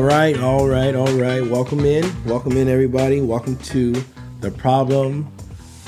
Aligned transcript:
All 0.00 0.06
right, 0.06 0.40
all 0.40 0.66
right, 0.66 0.94
all 0.94 1.12
right. 1.12 1.46
Welcome 1.46 1.80
in. 1.80 2.10
Welcome 2.24 2.56
in, 2.56 2.68
everybody. 2.68 3.20
Welcome 3.20 3.58
to 3.58 3.92
the 4.40 4.50
Problem, 4.50 5.30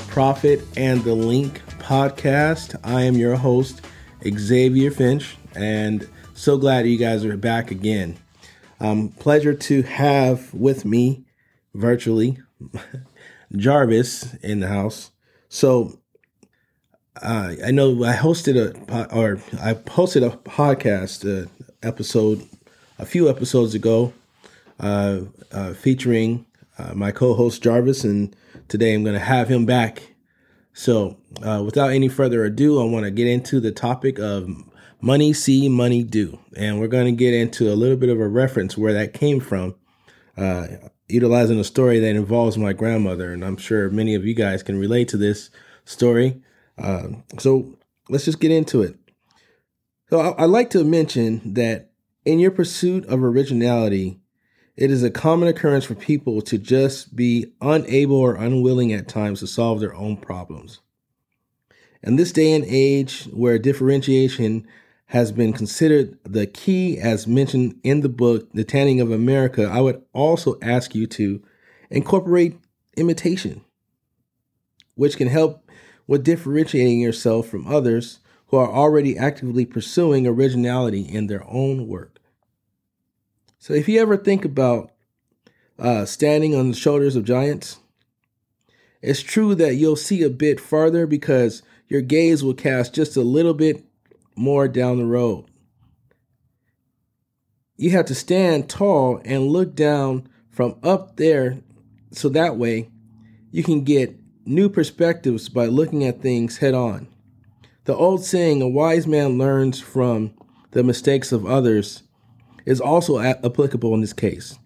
Profit, 0.07 0.61
and 0.77 1.03
the 1.03 1.15
Link 1.15 1.63
podcast. 1.79 2.79
I 2.83 3.01
am 3.01 3.15
your 3.15 3.35
host, 3.35 3.81
Xavier 4.23 4.91
Finch, 4.91 5.35
and 5.55 6.07
so 6.35 6.59
glad 6.59 6.85
you 6.85 6.95
guys 6.95 7.25
are 7.25 7.35
back 7.35 7.71
again. 7.71 8.19
Um, 8.79 9.09
pleasure 9.09 9.55
to 9.55 9.81
have 9.81 10.53
with 10.53 10.85
me 10.85 11.25
virtually 11.73 12.37
Jarvis 13.55 14.35
in 14.43 14.59
the 14.59 14.67
house. 14.67 15.09
So 15.49 15.99
uh, 17.19 17.55
I 17.65 17.71
know 17.71 18.03
I 18.03 18.15
hosted 18.15 18.57
a 18.57 19.11
or 19.11 19.41
I 19.59 19.73
posted 19.73 20.21
a 20.21 20.29
podcast 20.29 21.25
uh, 21.25 21.49
episode 21.81 22.47
a 22.97 23.05
few 23.05 23.29
episodes 23.29 23.73
ago 23.73 24.13
uh, 24.79 25.21
uh 25.51 25.73
featuring 25.73 26.45
uh, 26.77 26.93
my 26.93 27.11
co-host 27.11 27.61
Jarvis, 27.61 28.03
and 28.03 28.35
today 28.67 28.93
I'm 28.93 29.03
going 29.03 29.13
to 29.13 29.19
have 29.19 29.47
him 29.47 29.65
back. 29.65 30.13
So 30.73 31.17
uh, 31.43 31.61
without 31.63 31.91
any 31.91 32.07
further 32.07 32.43
ado, 32.43 32.81
I 32.81 32.85
want 32.85 33.05
to 33.05 33.11
get 33.11 33.27
into 33.27 33.59
the 33.59 33.71
topic 33.71 34.17
of 34.17 34.49
money 34.99 35.33
see, 35.33 35.69
money 35.69 36.03
do, 36.03 36.39
and 36.57 36.79
we're 36.79 36.87
going 36.87 37.05
to 37.05 37.11
get 37.11 37.33
into 37.33 37.71
a 37.71 37.75
little 37.75 37.97
bit 37.97 38.09
of 38.09 38.19
a 38.19 38.27
reference 38.27 38.77
where 38.77 38.93
that 38.93 39.13
came 39.13 39.39
from 39.39 39.75
utilizing 41.13 41.59
a 41.59 41.63
story 41.63 41.99
that 41.99 42.15
involves 42.15 42.57
my 42.57 42.73
grandmother, 42.73 43.31
and 43.31 43.43
I'm 43.43 43.57
sure 43.57 43.89
many 43.89 44.15
of 44.15 44.25
you 44.25 44.33
guys 44.33 44.63
can 44.63 44.79
relate 44.79 45.07
to 45.09 45.17
this 45.17 45.49
story. 45.85 46.41
Uh, 46.77 47.09
so 47.37 47.77
let's 48.09 48.25
just 48.25 48.39
get 48.39 48.51
into 48.51 48.81
it. 48.81 48.97
So 50.09 50.19
I, 50.19 50.43
I 50.43 50.45
like 50.45 50.69
to 50.71 50.83
mention 50.83 51.53
that 51.53 51.91
in 52.25 52.39
your 52.39 52.51
pursuit 52.51 53.05
of 53.05 53.23
originality, 53.23 54.19
it 54.75 54.89
is 54.89 55.03
a 55.03 55.11
common 55.11 55.47
occurrence 55.47 55.85
for 55.85 55.95
people 55.95 56.41
to 56.41 56.57
just 56.57 57.15
be 57.15 57.53
unable 57.61 58.15
or 58.15 58.35
unwilling 58.35 58.91
at 58.93 59.07
times 59.07 59.39
to 59.39 59.47
solve 59.47 59.79
their 59.79 59.93
own 59.93 60.17
problems. 60.17 60.79
In 62.01 62.15
this 62.15 62.31
day 62.31 62.53
and 62.53 62.65
age 62.67 63.25
where 63.25 63.59
differentiation 63.59 64.67
has 65.07 65.31
been 65.31 65.53
considered 65.53 66.17
the 66.23 66.47
key 66.47 66.97
as 66.97 67.27
mentioned 67.27 67.79
in 67.83 68.01
the 68.01 68.09
book, 68.09 68.51
The 68.53 68.63
Tanning 68.63 68.99
of 68.99 69.11
America, 69.11 69.65
I 69.65 69.79
would 69.81 70.01
also 70.11 70.57
ask 70.61 70.95
you 70.95 71.05
to 71.07 71.43
incorporate 71.89 72.57
imitation, 72.97 73.61
which 74.95 75.17
can 75.17 75.27
help 75.27 75.69
with 76.07 76.23
differentiating 76.23 76.99
yourself 76.99 77.47
from 77.47 77.67
others 77.67 78.19
who 78.47 78.57
are 78.57 78.71
already 78.71 79.17
actively 79.17 79.65
pursuing 79.65 80.25
originality 80.25 81.01
in 81.01 81.27
their 81.27 81.43
own 81.47 81.87
work. 81.87 82.12
So, 83.63 83.73
if 83.73 83.87
you 83.87 84.01
ever 84.01 84.17
think 84.17 84.43
about 84.43 84.91
uh, 85.79 86.03
standing 86.03 86.53
on 86.53 86.67
the 86.67 86.75
shoulders 86.75 87.15
of 87.15 87.23
giants, 87.23 87.79
it's 89.01 89.21
true 89.21 89.55
that 89.55 89.75
you'll 89.75 89.95
see 89.95 90.21
a 90.21 90.29
bit 90.29 90.59
farther 90.59 91.07
because 91.07 91.63
your 91.87 92.01
gaze 92.01 92.43
will 92.43 92.55
cast 92.55 92.93
just 92.93 93.15
a 93.15 93.21
little 93.21 93.53
bit 93.53 93.85
more 94.35 94.67
down 94.67 94.97
the 94.97 95.05
road. 95.05 95.45
You 97.77 97.91
have 97.91 98.05
to 98.07 98.15
stand 98.15 98.69
tall 98.69 99.21
and 99.23 99.47
look 99.47 99.75
down 99.75 100.27
from 100.49 100.75
up 100.83 101.15
there 101.15 101.59
so 102.11 102.27
that 102.27 102.57
way 102.57 102.89
you 103.49 103.63
can 103.63 103.85
get 103.85 104.19
new 104.45 104.67
perspectives 104.67 105.47
by 105.47 105.67
looking 105.67 106.03
at 106.03 106.21
things 106.21 106.57
head 106.57 106.73
on. 106.73 107.07
The 107.85 107.95
old 107.95 108.25
saying, 108.25 108.61
a 108.61 108.67
wise 108.67 109.07
man 109.07 109.37
learns 109.37 109.79
from 109.79 110.33
the 110.71 110.83
mistakes 110.83 111.31
of 111.31 111.45
others, 111.45 112.03
is 112.65 112.81
also 112.81 113.19
applicable 113.19 113.93
in 113.93 114.01
this 114.01 114.13
case. 114.13 114.57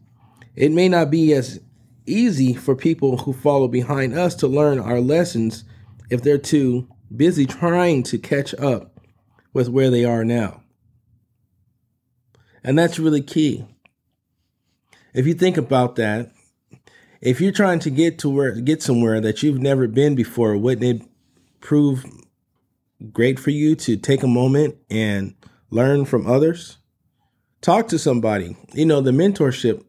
It 0.55 0.71
may 0.71 0.89
not 0.89 1.11
be 1.11 1.33
as 1.33 1.59
easy 2.05 2.53
for 2.53 2.75
people 2.75 3.17
who 3.17 3.33
follow 3.33 3.67
behind 3.67 4.17
us 4.17 4.35
to 4.35 4.47
learn 4.47 4.79
our 4.79 4.99
lessons 4.99 5.63
if 6.09 6.23
they're 6.23 6.37
too 6.37 6.87
busy 7.15 7.45
trying 7.45 8.03
to 8.03 8.17
catch 8.17 8.53
up 8.55 8.99
with 9.53 9.69
where 9.69 9.89
they 9.89 10.05
are 10.05 10.23
now. 10.23 10.61
And 12.63 12.77
that's 12.77 12.99
really 12.99 13.21
key. 13.21 13.65
If 15.13 15.25
you 15.25 15.33
think 15.33 15.57
about 15.57 15.95
that, 15.95 16.31
if 17.21 17.41
you're 17.41 17.51
trying 17.51 17.79
to 17.79 17.89
get 17.89 18.19
to 18.19 18.29
where 18.29 18.51
get 18.51 18.83
somewhere 18.83 19.19
that 19.21 19.41
you've 19.41 19.59
never 19.59 19.87
been 19.87 20.15
before, 20.15 20.55
wouldn't 20.57 21.01
it 21.01 21.07
prove 21.59 22.05
great 23.11 23.39
for 23.39 23.49
you 23.49 23.75
to 23.75 23.97
take 23.97 24.23
a 24.23 24.27
moment 24.27 24.77
and 24.89 25.33
learn 25.69 26.05
from 26.05 26.27
others? 26.27 26.77
Talk 27.61 27.87
to 27.89 27.99
somebody. 27.99 28.55
You 28.73 28.85
know, 28.85 29.01
the 29.01 29.11
mentorship 29.11 29.83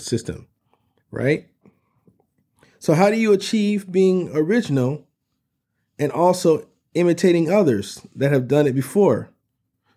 system, 0.00 0.48
right? 1.10 1.48
So 2.78 2.94
how 2.94 3.10
do 3.10 3.16
you 3.16 3.32
achieve 3.32 3.90
being 3.90 4.30
original 4.34 5.06
and 5.98 6.10
also 6.10 6.66
imitating 6.94 7.50
others 7.50 8.04
that 8.14 8.32
have 8.32 8.48
done 8.48 8.66
it 8.66 8.74
before. 8.74 9.30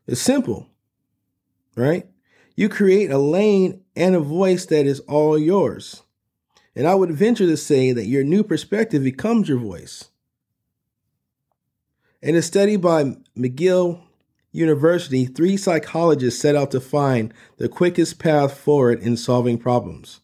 It's 0.07 0.21
simple, 0.21 0.69
right? 1.75 2.07
You 2.55 2.69
create 2.69 3.11
a 3.11 3.17
lane 3.17 3.81
and 3.95 4.15
a 4.15 4.19
voice 4.19 4.65
that 4.67 4.85
is 4.85 4.99
all 5.01 5.37
yours. 5.37 6.03
And 6.75 6.87
I 6.87 6.95
would 6.95 7.11
venture 7.11 7.47
to 7.47 7.57
say 7.57 7.91
that 7.91 8.05
your 8.05 8.23
new 8.23 8.43
perspective 8.43 9.03
becomes 9.03 9.49
your 9.49 9.57
voice. 9.57 10.09
In 12.21 12.35
a 12.35 12.41
study 12.41 12.75
by 12.75 13.15
McGill 13.37 14.01
University, 14.55 15.25
three 15.25 15.57
psychologists 15.57 16.41
set 16.41 16.55
out 16.55 16.71
to 16.71 16.79
find 16.79 17.33
the 17.57 17.69
quickest 17.69 18.19
path 18.19 18.57
forward 18.57 18.99
in 19.01 19.17
solving 19.17 19.57
problems. 19.57 20.21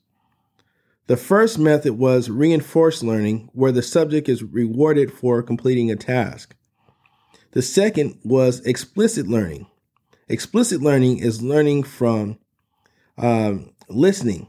The 1.07 1.17
first 1.17 1.59
method 1.59 1.97
was 1.97 2.29
reinforced 2.29 3.03
learning, 3.03 3.49
where 3.53 3.73
the 3.73 3.81
subject 3.81 4.29
is 4.29 4.43
rewarded 4.43 5.11
for 5.11 5.43
completing 5.43 5.91
a 5.91 5.95
task. 5.95 6.55
The 7.51 7.61
second 7.61 8.17
was 8.23 8.61
explicit 8.61 9.27
learning. 9.27 9.67
Explicit 10.29 10.81
learning 10.81 11.17
is 11.17 11.41
learning 11.41 11.83
from 11.83 12.39
um, 13.17 13.71
listening 13.89 14.47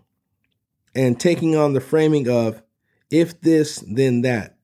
and 0.95 1.19
taking 1.19 1.57
on 1.57 1.73
the 1.73 1.81
framing 1.81 2.29
of 2.29 2.63
if 3.11 3.41
this, 3.41 3.85
then 3.89 4.23
that. 4.23 4.57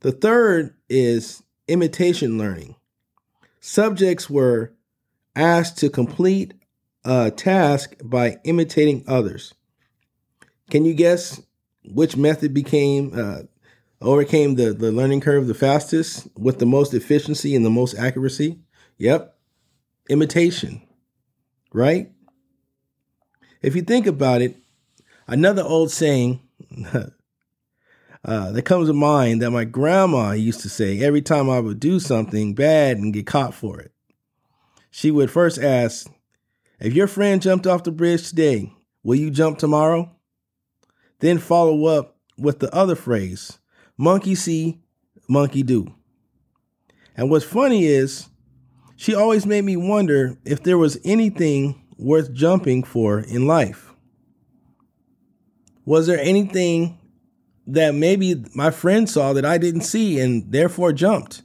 The 0.00 0.12
third 0.12 0.76
is 0.88 1.42
imitation 1.66 2.38
learning. 2.38 2.76
Subjects 3.64 4.28
were 4.28 4.72
asked 5.36 5.78
to 5.78 5.88
complete 5.88 6.52
a 7.04 7.30
task 7.30 7.94
by 8.02 8.38
imitating 8.42 9.04
others. 9.06 9.54
Can 10.68 10.84
you 10.84 10.94
guess 10.94 11.40
which 11.84 12.16
method 12.16 12.52
became 12.52 13.12
uh, 13.14 13.42
overcame 14.00 14.56
the, 14.56 14.72
the 14.72 14.90
learning 14.90 15.20
curve 15.20 15.46
the 15.46 15.54
fastest 15.54 16.26
with 16.36 16.58
the 16.58 16.66
most 16.66 16.92
efficiency 16.92 17.54
and 17.54 17.64
the 17.64 17.70
most 17.70 17.94
accuracy? 17.96 18.58
Yep. 18.98 19.32
Imitation. 20.10 20.82
Right? 21.72 22.10
If 23.62 23.76
you 23.76 23.82
think 23.82 24.08
about 24.08 24.42
it, 24.42 24.56
another 25.28 25.62
old 25.62 25.92
saying 25.92 26.40
uh, 28.24 28.52
that 28.52 28.62
comes 28.62 28.88
to 28.88 28.92
mind 28.92 29.42
that 29.42 29.50
my 29.50 29.64
grandma 29.64 30.30
used 30.32 30.60
to 30.60 30.68
say 30.68 31.00
every 31.00 31.22
time 31.22 31.50
I 31.50 31.58
would 31.58 31.80
do 31.80 31.98
something 31.98 32.54
bad 32.54 32.98
and 32.98 33.12
get 33.12 33.26
caught 33.26 33.54
for 33.54 33.80
it. 33.80 33.92
She 34.90 35.10
would 35.10 35.30
first 35.30 35.58
ask, 35.58 36.08
If 36.78 36.94
your 36.94 37.08
friend 37.08 37.42
jumped 37.42 37.66
off 37.66 37.82
the 37.82 37.90
bridge 37.90 38.28
today, 38.28 38.72
will 39.02 39.16
you 39.16 39.30
jump 39.30 39.58
tomorrow? 39.58 40.10
Then 41.18 41.38
follow 41.38 41.86
up 41.86 42.16
with 42.36 42.60
the 42.60 42.72
other 42.74 42.94
phrase, 42.94 43.58
monkey 43.96 44.34
see, 44.34 44.80
monkey 45.28 45.62
do. 45.62 45.94
And 47.16 47.30
what's 47.30 47.44
funny 47.44 47.86
is 47.86 48.28
she 48.96 49.14
always 49.14 49.46
made 49.46 49.64
me 49.64 49.76
wonder 49.76 50.38
if 50.44 50.62
there 50.62 50.78
was 50.78 50.98
anything 51.04 51.82
worth 51.98 52.32
jumping 52.32 52.84
for 52.84 53.20
in 53.20 53.46
life. 53.46 53.92
Was 55.84 56.06
there 56.06 56.20
anything 56.20 56.98
that 57.66 57.94
maybe 57.94 58.44
my 58.54 58.70
friend 58.70 59.08
saw 59.08 59.32
that 59.32 59.44
I 59.44 59.58
didn't 59.58 59.82
see 59.82 60.20
and 60.20 60.50
therefore 60.50 60.92
jumped? 60.92 61.42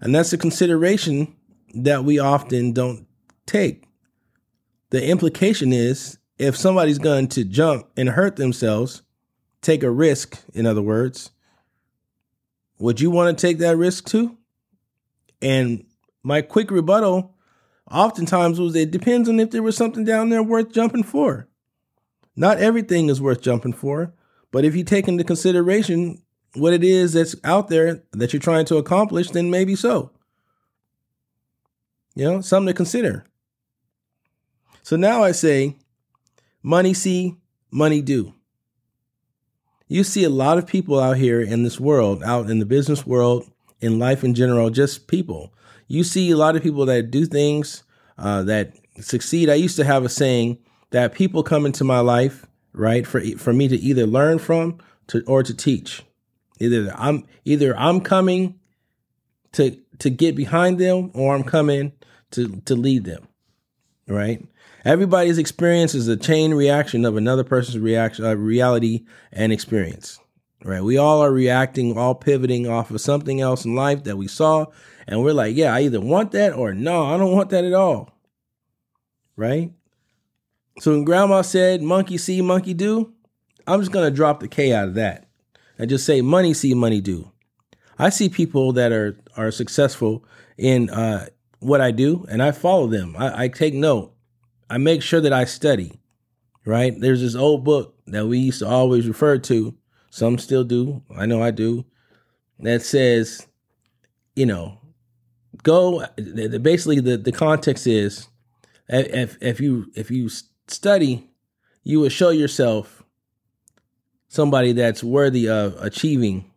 And 0.00 0.14
that's 0.14 0.32
a 0.32 0.38
consideration 0.38 1.34
that 1.74 2.04
we 2.04 2.18
often 2.18 2.72
don't 2.72 3.06
take. 3.46 3.84
The 4.90 5.06
implication 5.06 5.72
is 5.72 6.18
if 6.38 6.56
somebody's 6.56 6.98
going 6.98 7.28
to 7.28 7.44
jump 7.44 7.88
and 7.96 8.10
hurt 8.10 8.36
themselves, 8.36 9.02
take 9.60 9.82
a 9.82 9.90
risk, 9.90 10.38
in 10.52 10.66
other 10.66 10.82
words, 10.82 11.30
would 12.78 13.00
you 13.00 13.10
want 13.10 13.36
to 13.36 13.46
take 13.46 13.58
that 13.58 13.76
risk 13.76 14.06
too? 14.06 14.36
And 15.40 15.84
my 16.22 16.42
quick 16.42 16.70
rebuttal 16.70 17.34
oftentimes 17.90 18.58
was 18.58 18.74
it 18.74 18.90
depends 18.90 19.28
on 19.28 19.40
if 19.40 19.50
there 19.50 19.62
was 19.62 19.76
something 19.76 20.04
down 20.04 20.28
there 20.28 20.42
worth 20.42 20.72
jumping 20.72 21.02
for. 21.02 21.48
Not 22.36 22.58
everything 22.58 23.08
is 23.08 23.20
worth 23.20 23.42
jumping 23.42 23.72
for, 23.72 24.12
but 24.54 24.64
if 24.64 24.76
you 24.76 24.84
take 24.84 25.08
into 25.08 25.24
consideration 25.24 26.22
what 26.52 26.72
it 26.72 26.84
is 26.84 27.14
that's 27.14 27.34
out 27.42 27.66
there 27.66 28.04
that 28.12 28.32
you're 28.32 28.38
trying 28.38 28.64
to 28.66 28.76
accomplish, 28.76 29.32
then 29.32 29.50
maybe 29.50 29.74
so. 29.74 30.12
You 32.14 32.24
know, 32.26 32.40
something 32.40 32.68
to 32.68 32.72
consider. 32.72 33.24
So 34.84 34.94
now 34.94 35.24
I 35.24 35.32
say, 35.32 35.74
money 36.62 36.94
see, 36.94 37.34
money 37.72 38.00
do. 38.00 38.32
You 39.88 40.04
see 40.04 40.22
a 40.22 40.30
lot 40.30 40.56
of 40.56 40.68
people 40.68 41.00
out 41.00 41.16
here 41.16 41.40
in 41.40 41.64
this 41.64 41.80
world, 41.80 42.22
out 42.22 42.48
in 42.48 42.60
the 42.60 42.64
business 42.64 43.04
world, 43.04 43.50
in 43.80 43.98
life 43.98 44.22
in 44.22 44.36
general, 44.36 44.70
just 44.70 45.08
people. 45.08 45.52
You 45.88 46.04
see 46.04 46.30
a 46.30 46.36
lot 46.36 46.54
of 46.54 46.62
people 46.62 46.86
that 46.86 47.10
do 47.10 47.26
things 47.26 47.82
uh, 48.18 48.44
that 48.44 48.74
succeed. 49.00 49.50
I 49.50 49.54
used 49.54 49.74
to 49.78 49.84
have 49.84 50.04
a 50.04 50.08
saying 50.08 50.58
that 50.90 51.12
people 51.12 51.42
come 51.42 51.66
into 51.66 51.82
my 51.82 51.98
life, 51.98 52.46
right, 52.74 53.06
for 53.06 53.20
for 53.38 53.52
me 53.52 53.68
to 53.68 53.76
either 53.76 54.06
learn 54.06 54.38
from 54.38 54.78
to 55.08 55.22
or 55.26 55.42
to 55.42 55.54
teach. 55.54 56.02
Either 56.60 56.92
I'm 56.96 57.26
either 57.44 57.76
I'm 57.78 58.00
coming 58.00 58.58
to 59.52 59.78
to 60.00 60.10
get 60.10 60.36
behind 60.36 60.78
them 60.78 61.10
or 61.14 61.34
I'm 61.34 61.44
coming 61.44 61.92
to 62.32 62.60
to 62.66 62.74
lead 62.74 63.04
them. 63.04 63.28
Right? 64.06 64.46
Everybody's 64.84 65.38
experience 65.38 65.94
is 65.94 66.08
a 66.08 66.16
chain 66.16 66.52
reaction 66.52 67.06
of 67.06 67.16
another 67.16 67.42
person's 67.42 67.78
reaction, 67.78 68.26
uh, 68.26 68.34
reality 68.34 69.06
and 69.32 69.50
experience. 69.50 70.20
Right? 70.62 70.82
We 70.82 70.98
all 70.98 71.22
are 71.22 71.32
reacting, 71.32 71.96
all 71.96 72.14
pivoting 72.14 72.68
off 72.68 72.90
of 72.90 73.00
something 73.00 73.40
else 73.40 73.64
in 73.64 73.74
life 73.74 74.04
that 74.04 74.16
we 74.16 74.28
saw, 74.28 74.66
and 75.06 75.22
we're 75.22 75.32
like, 75.32 75.56
yeah, 75.56 75.74
I 75.74 75.82
either 75.82 76.00
want 76.00 76.32
that 76.32 76.52
or 76.52 76.74
no, 76.74 77.06
I 77.06 77.16
don't 77.16 77.32
want 77.32 77.50
that 77.50 77.64
at 77.64 77.72
all. 77.72 78.10
Right? 79.36 79.72
So 80.80 80.90
when 80.90 81.04
grandma 81.04 81.42
said 81.42 81.82
monkey 81.82 82.18
see, 82.18 82.42
monkey 82.42 82.74
do, 82.74 83.12
I'm 83.66 83.80
just 83.80 83.92
gonna 83.92 84.10
drop 84.10 84.40
the 84.40 84.48
K 84.48 84.72
out 84.72 84.88
of 84.88 84.94
that 84.94 85.28
and 85.78 85.88
just 85.88 86.06
say 86.06 86.20
money 86.20 86.54
see, 86.54 86.74
money 86.74 87.00
do. 87.00 87.30
I 87.98 88.10
see 88.10 88.28
people 88.28 88.72
that 88.72 88.92
are 88.92 89.16
are 89.36 89.50
successful 89.50 90.24
in 90.58 90.90
uh, 90.90 91.26
what 91.60 91.80
I 91.80 91.90
do, 91.90 92.26
and 92.28 92.42
I 92.42 92.52
follow 92.52 92.86
them. 92.86 93.14
I, 93.16 93.44
I 93.44 93.48
take 93.48 93.74
note. 93.74 94.12
I 94.68 94.78
make 94.78 95.02
sure 95.02 95.20
that 95.20 95.32
I 95.32 95.44
study. 95.44 96.00
Right? 96.66 96.98
There's 96.98 97.20
this 97.20 97.34
old 97.34 97.62
book 97.62 97.94
that 98.06 98.26
we 98.26 98.38
used 98.38 98.60
to 98.60 98.68
always 98.68 99.06
refer 99.06 99.38
to. 99.38 99.74
Some 100.10 100.38
still 100.38 100.64
do. 100.64 101.02
I 101.14 101.26
know 101.26 101.42
I 101.42 101.50
do. 101.50 101.84
That 102.60 102.82
says, 102.82 103.46
you 104.34 104.46
know, 104.46 104.78
go. 105.62 106.06
Basically, 106.16 107.00
the 107.00 107.16
the 107.16 107.32
context 107.32 107.86
is, 107.86 108.28
if 108.88 109.36
if 109.42 109.60
you 109.60 109.86
if 109.94 110.10
you 110.10 110.28
study, 110.66 111.30
you 111.82 112.00
will 112.00 112.08
show 112.08 112.30
yourself 112.30 113.02
somebody 114.28 114.72
that's 114.72 115.04
worthy 115.04 115.48
of 115.48 115.76
achieving 115.80 116.50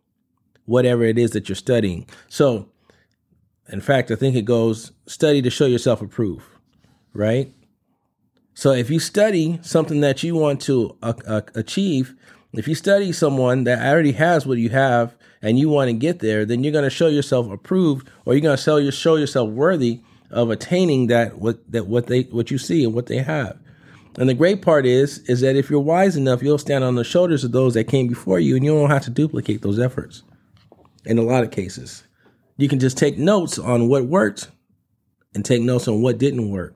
whatever 0.64 1.04
it 1.04 1.18
is 1.18 1.30
that 1.30 1.48
you're 1.48 1.56
studying. 1.56 2.06
So, 2.28 2.68
in 3.70 3.80
fact, 3.80 4.10
I 4.10 4.14
think 4.14 4.36
it 4.36 4.44
goes 4.44 4.92
study 5.06 5.42
to 5.42 5.50
show 5.50 5.66
yourself 5.66 6.02
approved, 6.02 6.44
right? 7.12 7.52
So, 8.54 8.72
if 8.72 8.90
you 8.90 8.98
study 8.98 9.60
something 9.62 10.00
that 10.00 10.22
you 10.22 10.34
want 10.34 10.60
to 10.62 10.96
uh, 11.02 11.14
uh, 11.26 11.42
achieve, 11.54 12.14
if 12.52 12.66
you 12.66 12.74
study 12.74 13.12
someone 13.12 13.64
that 13.64 13.86
already 13.86 14.12
has 14.12 14.46
what 14.46 14.58
you 14.58 14.70
have 14.70 15.14
and 15.42 15.58
you 15.58 15.68
want 15.68 15.88
to 15.88 15.92
get 15.92 16.18
there, 16.18 16.44
then 16.44 16.64
you're 16.64 16.72
going 16.72 16.84
to 16.84 16.90
show 16.90 17.08
yourself 17.08 17.50
approved, 17.50 18.08
or 18.24 18.34
you're 18.34 18.42
going 18.42 18.56
to 18.56 18.62
show, 18.62 18.76
your, 18.78 18.92
show 18.92 19.16
yourself 19.16 19.50
worthy 19.50 20.00
of 20.30 20.50
attaining 20.50 21.06
that 21.06 21.38
what 21.38 21.70
that 21.70 21.86
what 21.86 22.06
they 22.06 22.22
what 22.22 22.50
you 22.50 22.58
see 22.58 22.84
and 22.84 22.92
what 22.92 23.06
they 23.06 23.18
have. 23.18 23.58
And 24.18 24.28
the 24.28 24.34
great 24.34 24.62
part 24.62 24.84
is 24.84 25.18
is 25.28 25.40
that 25.42 25.54
if 25.54 25.70
you're 25.70 25.78
wise 25.78 26.16
enough, 26.16 26.42
you'll 26.42 26.58
stand 26.58 26.82
on 26.82 26.96
the 26.96 27.04
shoulders 27.04 27.44
of 27.44 27.52
those 27.52 27.74
that 27.74 27.84
came 27.84 28.08
before 28.08 28.40
you, 28.40 28.56
and 28.56 28.64
you 28.64 28.74
don't 28.74 28.90
have 28.90 29.04
to 29.04 29.10
duplicate 29.10 29.62
those 29.62 29.78
efforts 29.78 30.24
in 31.04 31.18
a 31.18 31.22
lot 31.22 31.44
of 31.44 31.52
cases. 31.52 32.02
You 32.56 32.68
can 32.68 32.80
just 32.80 32.98
take 32.98 33.16
notes 33.16 33.60
on 33.60 33.88
what 33.88 34.06
worked 34.06 34.50
and 35.34 35.44
take 35.44 35.62
notes 35.62 35.86
on 35.86 36.02
what 36.02 36.18
didn't 36.18 36.50
work. 36.50 36.74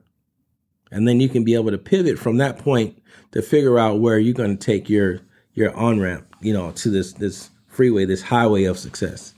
And 0.89 1.05
then 1.05 1.19
you 1.19 1.27
can 1.27 1.43
be 1.43 1.55
able 1.55 1.71
to 1.71 1.77
pivot 1.77 2.17
from 2.17 2.37
that 2.37 2.59
point 2.59 3.03
to 3.33 3.41
figure 3.41 3.77
out 3.77 3.99
where 3.99 4.17
you're 4.17 4.33
going 4.33 4.57
to 4.57 4.65
take 4.65 4.89
your 4.89 5.19
your 5.53 5.75
on 5.75 5.99
ramp, 5.99 6.33
you 6.39 6.53
know, 6.53 6.71
to 6.71 6.89
this 6.89 7.11
this 7.11 7.49
freeway, 7.67 8.05
this 8.05 8.21
highway 8.21 8.63
of 8.63 8.79
success. 8.79 9.33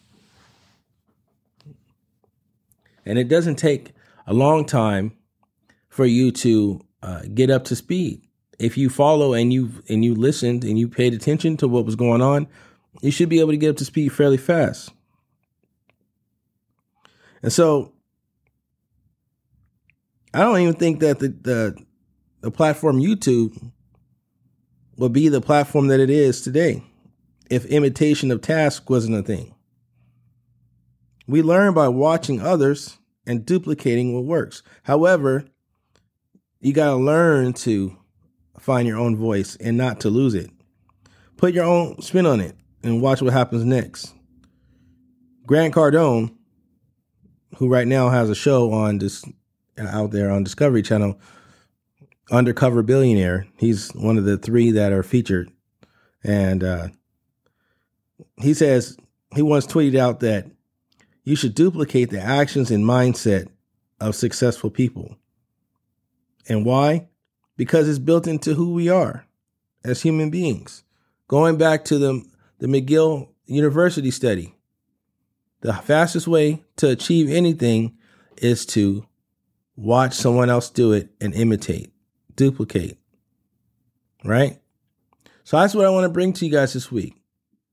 And 3.04 3.18
it 3.18 3.30
doesn't 3.30 3.56
take 3.56 3.94
a 4.28 4.34
long 4.34 4.64
time 4.64 5.18
for 5.90 6.06
you 6.06 6.32
to 6.32 6.85
uh, 7.06 7.22
get 7.34 7.52
up 7.52 7.64
to 7.66 7.76
speed. 7.76 8.22
If 8.58 8.78
you 8.78 8.90
follow 8.90 9.34
and 9.34 9.54
you 9.54 9.84
and 9.90 10.04
you 10.04 10.16
listened 10.16 10.64
and 10.64 10.80
you 10.80 10.88
paid 10.88 11.14
attention 11.14 11.56
to 11.58 11.68
what 11.68 11.86
was 11.86 11.96
going 11.96 12.22
on, 12.22 12.48
you 13.02 13.12
should 13.12 13.30
be 13.30 13.40
able 13.40 13.52
to 13.52 13.58
get 13.58 13.70
up 13.70 13.78
to 13.78 13.86
speed 13.86 14.10
fairly 14.12 14.38
fast. 14.38 14.92
And 17.44 17.54
so 17.54 17.94
I 20.34 20.40
don't 20.40 20.60
even 20.60 20.74
think 20.74 21.00
that 21.02 21.20
the, 21.20 21.28
the 21.28 21.86
the 22.42 22.52
platform 22.52 23.00
YouTube 23.00 23.72
would 24.98 25.14
be 25.14 25.28
the 25.28 25.42
platform 25.42 25.88
that 25.88 26.00
it 26.00 26.10
is 26.10 26.42
today 26.42 26.84
if 27.52 27.66
imitation 27.66 28.32
of 28.32 28.42
task 28.42 28.90
wasn't 28.90 29.16
a 29.16 29.22
thing. 29.22 29.54
We 31.28 31.44
learn 31.44 31.76
by 31.76 31.90
watching 31.90 32.42
others 32.42 32.98
and 33.28 33.46
duplicating 33.46 34.14
what 34.14 34.24
works. 34.24 34.64
However, 34.84 35.46
you 36.66 36.74
got 36.74 36.90
to 36.90 36.96
learn 36.96 37.54
to 37.54 37.96
find 38.58 38.88
your 38.88 38.98
own 38.98 39.16
voice 39.16 39.56
and 39.58 39.78
not 39.78 40.00
to 40.00 40.10
lose 40.10 40.34
it. 40.34 40.50
Put 41.38 41.54
your 41.54 41.64
own 41.64 42.02
spin 42.02 42.26
on 42.26 42.42
it 42.42 42.56
and 42.82 43.04
watch 43.04 43.22
what 43.22 43.34
happens 43.34 43.64
next. 43.64 44.16
Grant 45.46 45.76
Cardone, 45.76 46.34
who 47.58 47.70
right 47.70 47.86
now 47.86 48.10
has 48.10 48.32
a 48.32 48.36
show 48.36 48.72
on 48.72 48.98
this 48.98 49.24
out 49.78 50.10
there 50.10 50.32
on 50.32 50.44
Discovery 50.44 50.82
Channel, 50.82 51.20
Undercover 52.32 52.82
Billionaire. 52.82 53.46
He's 53.60 53.92
one 53.92 54.18
of 54.18 54.26
the 54.26 54.40
three 54.40 54.72
that 54.72 54.92
are 54.92 55.04
featured, 55.04 55.52
and 56.24 56.64
uh, 56.64 56.88
he 58.38 58.56
says 58.56 58.98
he 59.36 59.44
once 59.44 59.68
tweeted 59.68 60.00
out 60.00 60.22
that 60.22 60.48
you 61.24 61.36
should 61.36 61.54
duplicate 61.54 62.10
the 62.10 62.22
actions 62.22 62.72
and 62.72 62.84
mindset 62.84 63.50
of 64.02 64.16
successful 64.16 64.72
people. 64.72 65.16
And 66.48 66.66
why? 66.66 67.08
Because 67.58 67.88
it's 67.88 68.00
built 68.00 68.28
into 68.28 68.54
who 68.54 68.74
we 68.74 68.90
are 68.90 69.26
as 69.84 70.02
human 70.02 70.30
beings. 70.30 70.84
Going 71.28 71.58
back 71.58 71.86
to 71.86 71.98
the 71.98 72.24
the 72.60 72.68
McGill 72.68 73.30
University 73.46 74.12
study. 74.12 74.56
The 75.62 75.74
fastest 75.74 76.28
way 76.28 76.64
to 76.78 76.90
achieve 76.90 77.30
anything 77.30 77.98
is 78.38 78.66
to 78.68 79.06
watch 79.76 80.14
someone 80.14 80.50
else 80.50 80.70
do 80.70 80.94
it 80.94 81.10
and 81.20 81.34
imitate, 81.34 81.92
duplicate. 82.36 82.98
Right? 84.24 84.60
So 85.44 85.60
that's 85.60 85.76
what 85.76 85.86
I 85.86 85.90
want 85.90 86.06
to 86.06 86.10
bring 86.10 86.34
to 86.34 86.46
you 86.46 86.52
guys 86.52 86.74
this 86.74 86.92
week. 86.92 87.16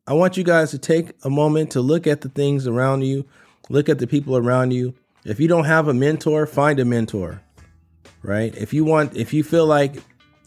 I 0.07 0.15
want 0.15 0.37
you 0.37 0.45
guys 0.45 0.73
to 0.73 0.79
take 0.79 1.13
a 1.23 1.31
moment 1.31 1.71
to 1.73 1.81
look 1.81 2.07
at 2.07 2.23
the 2.23 2.29
things 2.29 2.67
around 2.67 3.03
you, 3.03 3.25
look 3.69 3.89
at 3.89 3.99
the 3.99 4.07
people 4.07 4.37
around 4.37 4.73
you. 4.73 4.95
If 5.25 5.39
you 5.39 5.47
don't 5.47 5.65
have 5.65 5.87
a 5.87 5.95
mentor, 5.95 6.47
find 6.47 6.81
a 6.81 6.85
mentor. 6.85 7.43
Right? 8.23 8.55
If 8.55 8.73
you 8.73 8.85
want 8.85 9.17
if 9.17 9.33
you 9.33 9.43
feel 9.43 9.67
like 9.67 9.97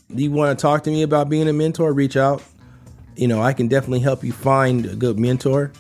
you 0.10 0.32
want 0.32 0.58
to 0.58 0.62
talk 0.62 0.84
to 0.84 0.90
me 0.90 1.02
about 1.04 1.30
being 1.30 1.48
a 1.50 1.54
mentor, 1.54 1.92
reach 1.94 2.16
out 2.16 2.42
you 3.16 3.28
know, 3.28 3.42
I 3.42 3.54
can 3.54 3.68
definitely 3.68 4.00
help 4.00 4.24
you 4.24 4.32
find 4.32 4.86
a 4.86 4.96
good 4.96 5.18
mentor. 5.18 5.72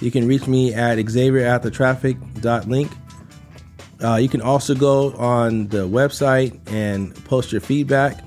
You 0.00 0.10
can 0.10 0.26
reach 0.26 0.46
me 0.46 0.74
at 0.74 0.98
Xavier 1.08 1.44
at 1.44 1.62
the 1.62 1.70
traffic.link. 1.70 2.90
Uh, 4.02 4.16
you 4.16 4.28
can 4.28 4.40
also 4.40 4.74
go 4.74 5.12
on 5.14 5.68
the 5.68 5.88
website 5.88 6.58
and 6.70 7.14
post 7.24 7.50
your 7.50 7.60
feedback. 7.60 8.24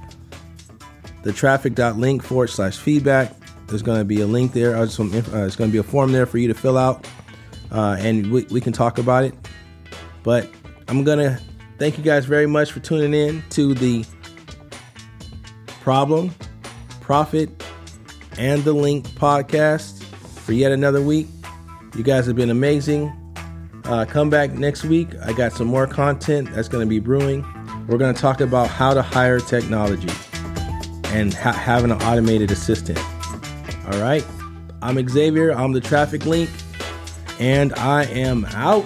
The 1.23 1.31
traffic.link 1.31 2.23
forward 2.23 2.49
slash 2.49 2.77
feedback. 2.77 3.33
There's 3.67 3.81
going 3.81 3.99
to 3.99 4.05
be 4.05 4.21
a 4.21 4.27
link 4.27 4.51
there. 4.51 4.75
Uh, 4.75 4.87
some, 4.87 5.13
uh, 5.13 5.45
it's 5.45 5.55
going 5.55 5.69
to 5.69 5.71
be 5.71 5.77
a 5.77 5.83
form 5.83 6.11
there 6.11 6.25
for 6.25 6.37
you 6.37 6.49
to 6.49 6.53
fill 6.53 6.77
out, 6.77 7.07
uh, 7.71 7.95
and 7.99 8.29
we, 8.31 8.43
we 8.45 8.59
can 8.59 8.73
talk 8.73 8.97
about 8.97 9.23
it. 9.23 9.33
But 10.23 10.49
I'm 10.89 11.05
going 11.05 11.19
to 11.19 11.39
thank 11.81 11.97
you 11.97 12.03
guys 12.03 12.25
very 12.25 12.45
much 12.45 12.71
for 12.71 12.79
tuning 12.79 13.11
in 13.11 13.41
to 13.49 13.73
the 13.73 14.05
problem, 15.81 16.29
profit, 16.99 17.49
and 18.37 18.63
the 18.63 18.71
Link 18.71 19.07
podcast 19.07 20.03
for 20.03 20.53
yet 20.53 20.71
another 20.71 21.01
week. 21.01 21.25
You 21.97 22.03
guys 22.03 22.27
have 22.27 22.35
been 22.35 22.51
amazing. 22.51 23.11
Uh, 23.85 24.05
come 24.07 24.29
back 24.29 24.51
next 24.51 24.83
week. 24.83 25.09
I 25.23 25.33
got 25.33 25.53
some 25.53 25.65
more 25.65 25.87
content 25.87 26.51
that's 26.51 26.67
going 26.67 26.85
to 26.85 26.89
be 26.89 26.99
brewing. 26.99 27.43
We're 27.87 27.97
going 27.97 28.13
to 28.13 28.21
talk 28.21 28.41
about 28.41 28.67
how 28.67 28.93
to 28.93 29.01
hire 29.01 29.39
technology 29.39 30.13
and 31.05 31.33
ha- 31.33 31.51
having 31.51 31.89
an 31.89 31.99
automated 32.03 32.51
assistant. 32.51 32.99
All 33.91 33.99
right. 33.99 34.23
I'm 34.83 35.09
Xavier. 35.09 35.49
I'm 35.49 35.71
the 35.71 35.81
Traffic 35.81 36.27
Link, 36.27 36.51
and 37.39 37.73
I 37.73 38.03
am 38.03 38.45
out. 38.53 38.85